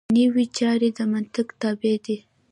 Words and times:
دنیوي 0.09 0.45
چارې 0.57 0.89
د 0.97 0.99
منطق 1.11 1.47
تابع 1.61 1.95
دي. 2.05 2.17